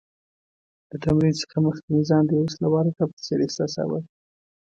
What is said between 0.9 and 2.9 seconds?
تمرین څخه مخکې مې ځان د یو وسله وال